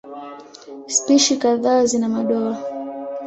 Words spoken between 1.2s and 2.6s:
kadhaa zina madoa.